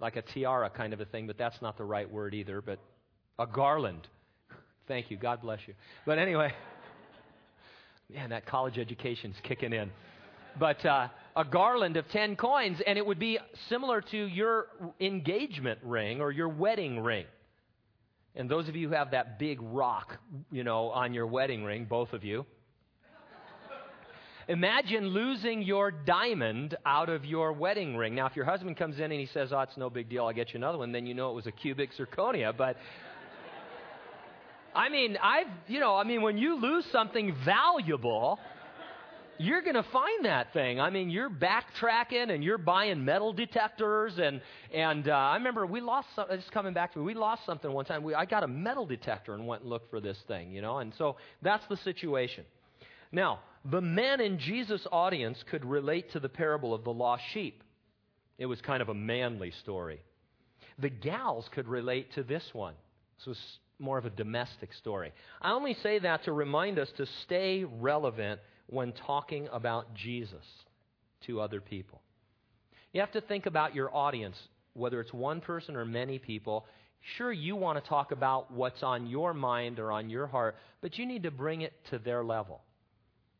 [0.00, 2.78] like a tiara kind of a thing, but that's not the right word either, but
[3.38, 4.08] a garland
[4.88, 5.18] Thank you.
[5.18, 5.74] God bless you.
[6.06, 6.50] But anyway,
[8.12, 9.90] man, that college education's kicking in.
[10.58, 13.38] But uh, a garland of 10 coins, and it would be
[13.68, 17.26] similar to your engagement ring or your wedding ring.
[18.36, 20.18] And those of you who have that big rock,
[20.50, 22.46] you know, on your wedding ring, both of you,
[24.46, 28.14] imagine losing your diamond out of your wedding ring.
[28.14, 30.26] Now, if your husband comes in and he says, "Oh, it's no big deal.
[30.26, 32.56] I'll get you another one," then you know it was a cubic zirconia.
[32.56, 32.76] But
[34.74, 38.38] I mean, I've, you know, I mean, when you lose something valuable,
[39.38, 40.80] you're going to find that thing.
[40.80, 44.18] I mean, you're backtracking and you're buying metal detectors.
[44.18, 44.40] And,
[44.72, 47.70] and uh, I remember we lost, some, it's coming back to me, we lost something
[47.72, 48.02] one time.
[48.02, 50.78] We, I got a metal detector and went and looked for this thing, you know.
[50.78, 52.44] And so that's the situation.
[53.12, 57.62] Now, the men in Jesus' audience could relate to the parable of the lost sheep.
[58.38, 60.00] It was kind of a manly story.
[60.78, 62.74] The gals could relate to this one.
[63.18, 65.12] This was more of a domestic story.
[65.40, 70.44] I only say that to remind us to stay relevant when talking about Jesus
[71.26, 72.00] to other people.
[72.92, 74.36] You have to think about your audience,
[74.74, 76.66] whether it's one person or many people.
[77.16, 80.98] Sure, you want to talk about what's on your mind or on your heart, but
[80.98, 82.62] you need to bring it to their level.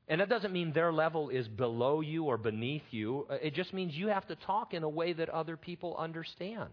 [0.09, 3.27] And that doesn't mean their level is below you or beneath you.
[3.31, 6.71] Uh, it just means you have to talk in a way that other people understand.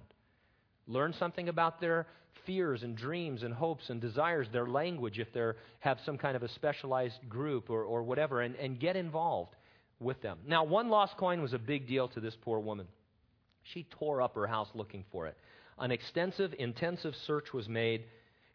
[0.87, 2.07] Learn something about their
[2.45, 6.43] fears and dreams and hopes and desires, their language, if they have some kind of
[6.43, 9.55] a specialized group or, or whatever, and, and get involved
[9.99, 10.37] with them.
[10.45, 12.87] Now, one lost coin was a big deal to this poor woman.
[13.73, 15.37] She tore up her house looking for it.
[15.79, 18.05] An extensive, intensive search was made.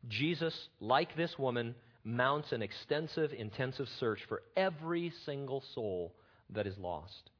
[0.08, 6.14] Jesus, like this woman, mounts an extensive, intensive search for every single soul
[6.50, 7.30] that is lost.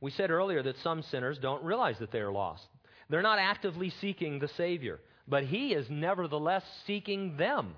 [0.00, 2.66] We said earlier that some sinners don't realize that they are lost.
[3.08, 7.74] They're not actively seeking the Savior but he is nevertheless seeking them.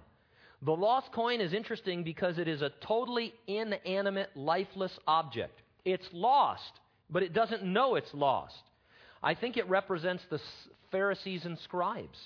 [0.62, 5.62] The lost coin is interesting because it is a totally inanimate, lifeless object.
[5.84, 8.62] It's lost, but it doesn't know it's lost.
[9.22, 10.40] I think it represents the
[10.90, 12.18] Pharisees and scribes.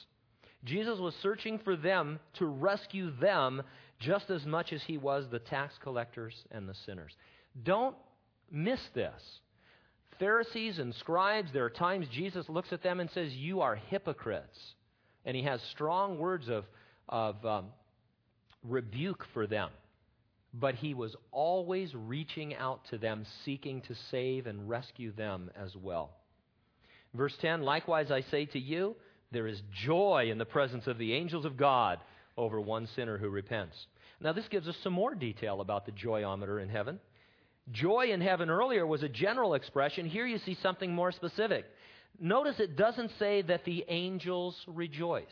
[0.65, 3.63] Jesus was searching for them to rescue them
[3.99, 7.13] just as much as he was the tax collectors and the sinners.
[7.65, 7.97] Don't
[8.51, 9.21] miss this.
[10.23, 14.57] Pharisees and scribes, there are times Jesus looks at them and says, You are hypocrites.
[15.25, 16.65] And he has strong words of,
[17.09, 17.65] of um,
[18.63, 19.71] rebuke for them.
[20.55, 25.75] But he was always reaching out to them, seeking to save and rescue them as
[25.75, 26.13] well.
[27.15, 28.95] Verse 10 Likewise, I say to you,
[29.33, 31.99] there is joy in the presence of the angels of God
[32.37, 33.89] over one sinner who repents.
[34.21, 37.01] Now, this gives us some more detail about the joyometer in heaven.
[37.71, 40.07] Joy in heaven earlier was a general expression.
[40.07, 41.65] Here you see something more specific.
[42.19, 45.25] Notice it doesn't say that the angels rejoice.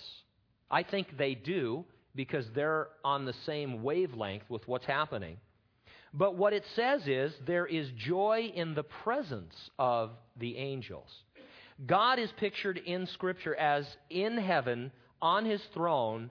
[0.70, 5.36] I think they do because they're on the same wavelength with what's happening.
[6.12, 11.08] But what it says is there is joy in the presence of the angels.
[11.86, 16.30] God is pictured in Scripture as in heaven, on his throne,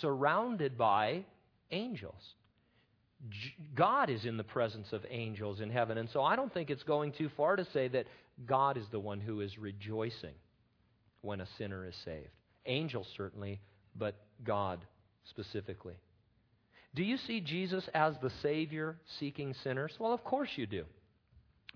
[0.00, 1.24] surrounded by
[1.70, 2.34] angels.
[3.74, 5.98] God is in the presence of angels in heaven.
[5.98, 8.06] And so I don't think it's going too far to say that
[8.46, 10.34] God is the one who is rejoicing
[11.20, 12.30] when a sinner is saved.
[12.66, 13.60] Angels, certainly,
[13.96, 14.84] but God
[15.28, 15.96] specifically.
[16.94, 19.92] Do you see Jesus as the Savior seeking sinners?
[19.98, 20.84] Well, of course you do.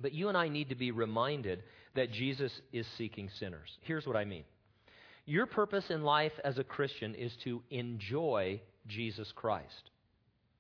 [0.00, 1.62] But you and I need to be reminded
[1.94, 3.78] that Jesus is seeking sinners.
[3.83, 4.44] Here's what I mean
[5.26, 9.90] your purpose in life as a Christian is to enjoy Jesus Christ.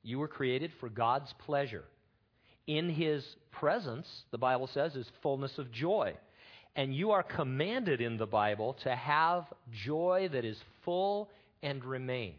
[0.04, 1.84] You were created for God's pleasure.
[2.66, 6.14] In his presence, the Bible says, is fullness of joy.
[6.76, 11.30] And you are commanded in the Bible to have joy that is full
[11.62, 12.34] and remains.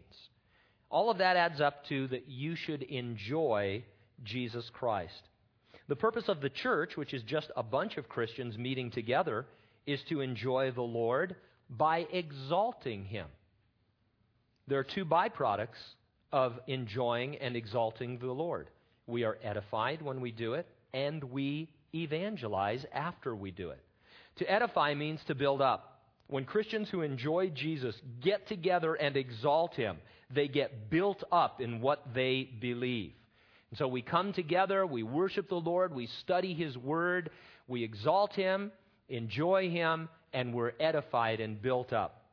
[0.89, 3.83] All of that adds up to that you should enjoy
[4.23, 5.29] Jesus Christ.
[5.87, 9.45] The purpose of the church, which is just a bunch of Christians meeting together,
[9.85, 11.35] is to enjoy the Lord
[11.69, 13.27] by exalting Him.
[14.67, 15.77] There are two byproducts
[16.31, 18.69] of enjoying and exalting the Lord.
[19.07, 23.83] We are edified when we do it, and we evangelize after we do it.
[24.37, 26.01] To edify means to build up.
[26.27, 29.97] When Christians who enjoy Jesus get together and exalt him,
[30.33, 33.13] they get built up in what they believe.
[33.69, 37.29] And so we come together, we worship the Lord, we study his word,
[37.67, 38.71] we exalt him,
[39.07, 42.24] enjoy him, and we're edified and built up.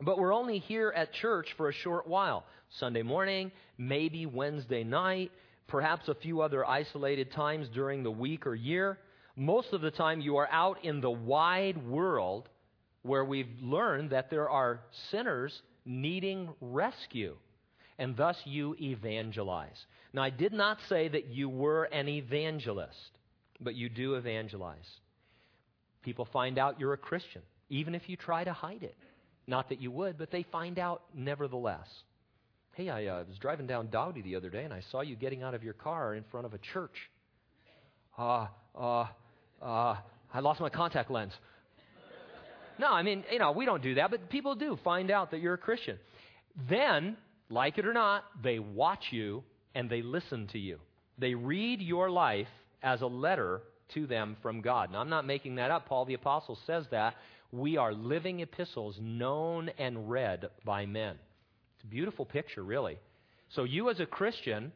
[0.00, 2.44] But we're only here at church for a short while.
[2.78, 5.30] Sunday morning, maybe Wednesday night,
[5.68, 8.98] perhaps a few other isolated times during the week or year.
[9.36, 12.48] Most of the time, you are out in the wide world
[13.02, 14.80] where we've learned that there are
[15.10, 17.36] sinners needing rescue,
[17.98, 19.86] and thus you evangelize.
[20.12, 23.18] Now, I did not say that you were an evangelist,
[23.60, 24.88] but you do evangelize.
[26.02, 28.96] People find out you're a Christian, even if you try to hide it.
[29.46, 31.88] Not that you would, but they find out nevertheless.
[32.74, 35.42] Hey, I uh, was driving down Dowdy the other day, and I saw you getting
[35.42, 36.96] out of your car in front of a church.
[38.16, 38.46] Uh,
[38.78, 39.06] uh,
[39.60, 39.96] uh,
[40.32, 41.32] I lost my contact lens.
[42.78, 45.40] No, I mean, you know, we don't do that, but people do find out that
[45.40, 45.98] you're a Christian.
[46.68, 47.16] Then,
[47.50, 49.42] like it or not, they watch you
[49.74, 50.78] and they listen to you.
[51.18, 52.48] They read your life
[52.82, 53.60] as a letter
[53.94, 54.90] to them from God.
[54.90, 55.86] Now, I'm not making that up.
[55.86, 57.14] Paul the Apostle says that.
[57.52, 61.16] We are living epistles known and read by men.
[61.76, 62.98] It's a beautiful picture, really.
[63.50, 64.72] So, you as a Christian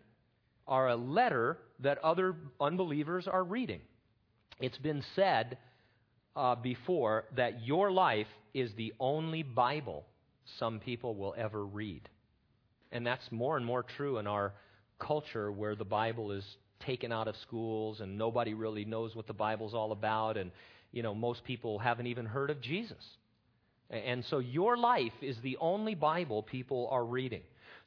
[0.68, 3.80] are a letter that other unbelievers are reading.
[4.60, 5.56] It's been said
[6.34, 10.04] uh, before that your life is the only Bible
[10.58, 12.08] some people will ever read.
[12.92, 14.52] And that's more and more true in our
[14.98, 16.44] culture where the Bible is
[16.84, 20.50] taken out of schools and nobody really knows what the Bible's all about and
[20.96, 23.04] you know most people haven't even heard of Jesus.
[23.90, 27.42] And so your life is the only Bible people are reading.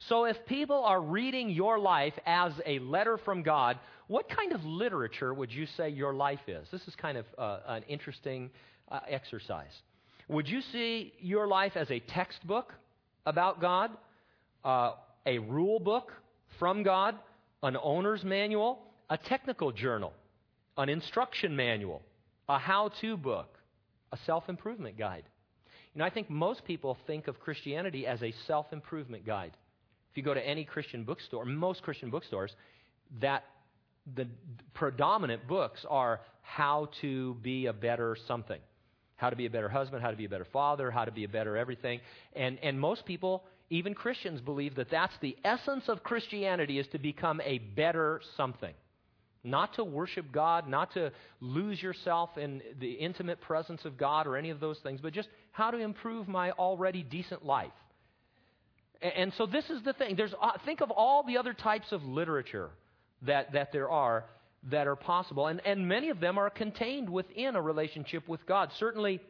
[0.08, 4.64] So if people are reading your life as a letter from God, what kind of
[4.64, 6.68] literature would you say your life is?
[6.70, 8.48] This is kind of uh, an interesting
[8.88, 9.74] uh, exercise.
[10.28, 12.72] Would you see your life as a textbook
[13.26, 13.90] about God,
[14.64, 14.92] uh,
[15.26, 16.12] a rule book
[16.60, 17.16] from God,
[17.62, 18.78] an owner's manual,
[19.10, 20.12] a technical journal,
[20.78, 22.02] an instruction manual,
[22.54, 23.58] a how to book,
[24.12, 25.24] a self improvement guide?
[25.94, 29.56] You know, I think most people think of Christianity as a self improvement guide.
[30.10, 32.54] If you go to any Christian bookstore, most Christian bookstores,
[33.20, 33.44] that
[34.14, 34.26] the
[34.74, 38.60] predominant books are how to be a better something.
[39.16, 41.24] How to be a better husband, how to be a better father, how to be
[41.24, 42.00] a better everything.
[42.34, 46.98] And, and most people, even Christians, believe that that's the essence of Christianity is to
[46.98, 48.74] become a better something.
[49.42, 54.36] Not to worship God, not to lose yourself in the intimate presence of God or
[54.36, 57.72] any of those things, but just how to improve my already decent life.
[59.00, 60.14] And so this is the thing.
[60.16, 62.68] There's, uh, think of all the other types of literature
[63.22, 64.26] that, that there are
[64.68, 65.46] that are possible.
[65.46, 68.70] And, and many of them are contained within a relationship with God.
[68.78, 69.20] Certainly,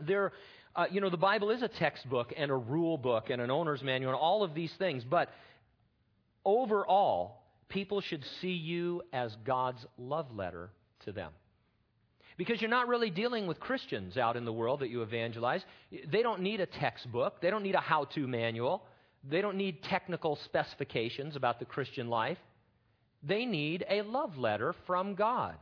[0.00, 0.32] there,
[0.76, 3.82] uh, you know, the Bible is a textbook and a rule book and an owner's
[3.82, 5.02] manual and all of these things.
[5.04, 5.30] But
[6.44, 7.41] overall,
[7.72, 10.70] people should see you as God's love letter
[11.04, 11.32] to them.
[12.36, 15.64] Because you're not really dealing with Christians out in the world that you evangelize.
[16.10, 18.84] They don't need a textbook, they don't need a how to manual.
[19.24, 22.38] They don't need technical specifications about the Christian life.
[23.22, 25.54] They need a love letter from God.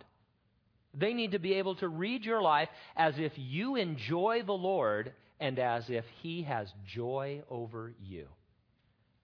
[0.95, 5.13] They need to be able to read your life as if you enjoy the Lord
[5.41, 8.29] and as if He has joy over you.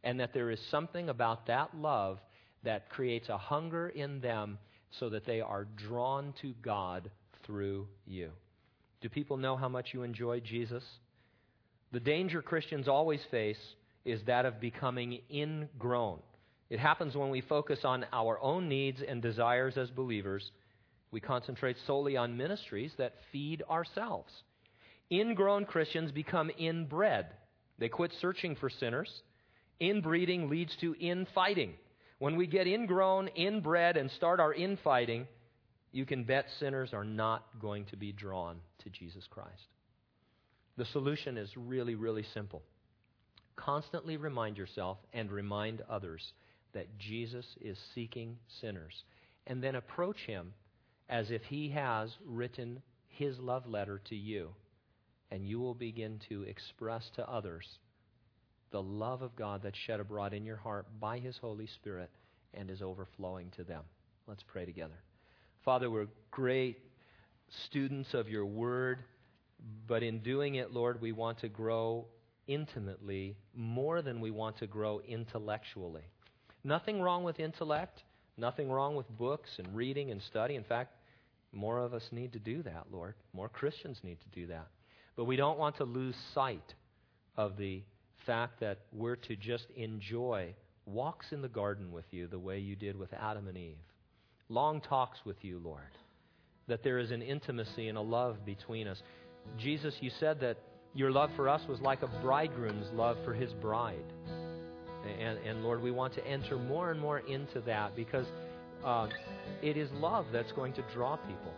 [0.04, 2.18] And that there is something about that love
[2.66, 4.58] that creates a hunger in them
[4.98, 7.10] so that they are drawn to God
[7.46, 8.30] through you.
[9.00, 10.82] Do people know how much you enjoy Jesus?
[11.92, 13.58] The danger Christians always face
[14.04, 16.18] is that of becoming ingrown.
[16.68, 20.50] It happens when we focus on our own needs and desires as believers.
[21.12, 24.32] We concentrate solely on ministries that feed ourselves.
[25.10, 27.26] Ingrown Christians become inbred.
[27.78, 29.10] They quit searching for sinners.
[29.78, 31.74] Inbreeding leads to infighting.
[32.18, 35.26] When we get ingrown, inbred, and start our infighting,
[35.92, 39.68] you can bet sinners are not going to be drawn to Jesus Christ.
[40.76, 42.62] The solution is really, really simple.
[43.56, 46.32] Constantly remind yourself and remind others
[46.74, 49.04] that Jesus is seeking sinners.
[49.46, 50.52] And then approach him
[51.08, 54.50] as if he has written his love letter to you.
[55.30, 57.66] And you will begin to express to others
[58.70, 62.10] the love of God that's shed abroad in your heart by his Holy Spirit
[62.54, 63.82] and is overflowing to them.
[64.26, 64.98] Let's pray together.
[65.64, 66.78] Father, we're great
[67.66, 68.98] students of your word,
[69.86, 72.06] but in doing it, Lord, we want to grow
[72.46, 76.04] intimately more than we want to grow intellectually.
[76.64, 78.02] Nothing wrong with intellect,
[78.36, 80.56] nothing wrong with books and reading and study.
[80.56, 80.92] In fact,
[81.52, 83.14] more of us need to do that, Lord.
[83.32, 84.66] More Christians need to do that.
[85.16, 86.74] But we don't want to lose sight
[87.36, 87.82] of the
[88.26, 90.54] fact that we're to just enjoy
[90.84, 93.76] walks in the garden with you the way you did with Adam and Eve.
[94.48, 95.80] Long talks with you, Lord.
[96.68, 99.02] That there is an intimacy and a love between us.
[99.58, 100.58] Jesus, you said that
[100.94, 104.12] your love for us was like a bridegroom's love for his bride.
[105.20, 108.26] And, and Lord, we want to enter more and more into that because
[108.84, 109.08] uh,
[109.62, 111.52] it is love that's going to draw people.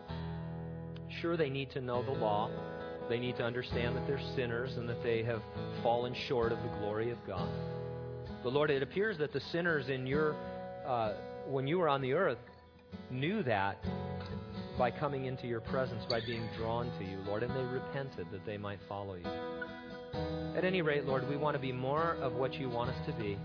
[1.20, 2.50] Sure, they need to know the law.
[3.08, 5.42] They need to understand that they're sinners and that they have
[5.82, 7.48] fallen short of the glory of God.
[8.42, 10.36] But Lord, it appears that the sinners in your,
[10.86, 11.14] uh,
[11.46, 12.38] when you were on the earth,
[13.10, 13.84] knew that
[14.78, 18.46] by coming into your presence, by being drawn to you, Lord, and they repented that
[18.46, 19.26] they might follow you.
[20.56, 23.12] At any rate, Lord, we want to be more of what you want us to
[23.12, 23.36] be,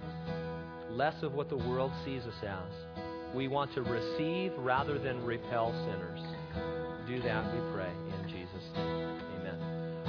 [0.90, 3.04] less of what the world sees us as.
[3.36, 6.20] We want to receive rather than repel sinners.
[7.08, 7.92] Do that, we pray,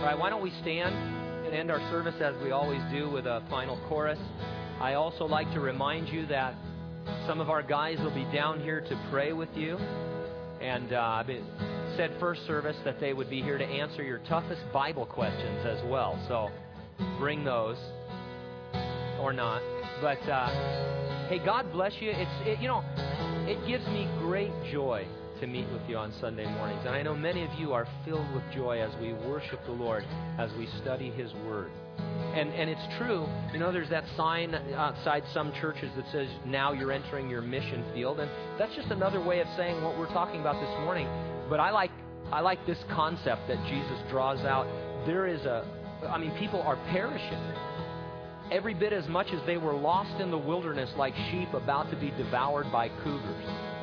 [0.06, 0.94] right, why don't we stand
[1.46, 4.18] and end our service as we always do with a final chorus?
[4.80, 6.54] I also like to remind you that
[7.26, 9.76] some of our guys will be down here to pray with you.
[10.60, 11.30] And uh, I've
[11.96, 15.78] said first service that they would be here to answer your toughest Bible questions as
[15.88, 16.22] well.
[16.28, 16.50] So
[17.18, 17.78] bring those
[19.20, 19.62] or not.
[20.02, 22.10] But uh, hey, God bless you.
[22.10, 22.84] It's it, you know,
[23.46, 25.06] it gives me great joy
[25.40, 28.32] to meet with you on Sunday mornings, and I know many of you are filled
[28.34, 30.04] with joy as we worship the Lord
[30.38, 31.70] as we study His Word.
[32.34, 36.72] And, and it's true, you know, there's that sign outside some churches that says, now
[36.72, 38.18] you're entering your mission field.
[38.18, 41.06] And that's just another way of saying what we're talking about this morning.
[41.48, 41.92] But I like,
[42.32, 44.66] I like this concept that Jesus draws out.
[45.06, 45.64] There is a,
[46.08, 47.40] I mean, people are perishing.
[48.50, 51.96] Every bit as much as they were lost in the wilderness like sheep about to
[51.96, 53.73] be devoured by cougars.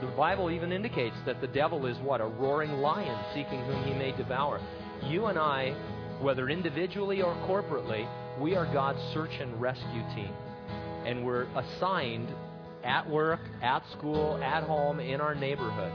[0.00, 2.20] The Bible even indicates that the devil is what?
[2.20, 4.60] A roaring lion seeking whom he may devour.
[5.04, 5.74] You and I
[6.20, 8.06] whether individually or corporately,
[8.38, 10.32] we are God's search and rescue team.
[11.06, 12.28] And we're assigned
[12.84, 15.92] at work, at school, at home, in our neighborhood.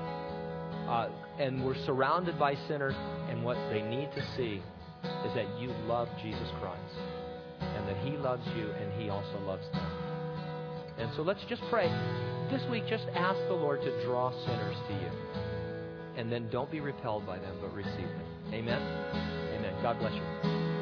[0.89, 2.95] Uh, and we're surrounded by sinners,
[3.29, 4.61] and what they need to see
[5.25, 6.95] is that you love Jesus Christ,
[7.59, 9.91] and that He loves you, and He also loves them.
[10.97, 11.87] And so let's just pray.
[12.51, 15.09] This week, just ask the Lord to draw sinners to you.
[16.15, 18.53] And then don't be repelled by them, but receive them.
[18.53, 18.81] Amen.
[18.81, 19.73] Amen.
[19.81, 20.74] God bless you.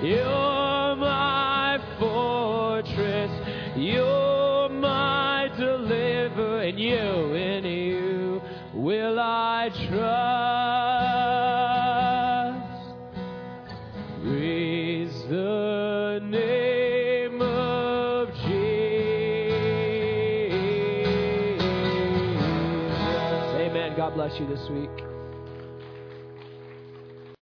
[0.00, 0.47] 有